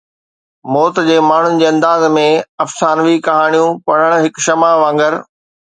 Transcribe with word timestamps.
موت 0.75 0.95
جي 1.09 1.17
ماڻهن 1.27 1.59
جي 1.63 1.67
انداز 1.73 2.07
۾، 2.15 2.25
افسانوي 2.67 3.15
ڪهاڻيون 3.29 3.81
پڙهڻ 3.89 4.19
هڪ 4.27 4.47
شمع 4.49 4.77
وانگر 4.85 5.21
آهي 5.25 5.29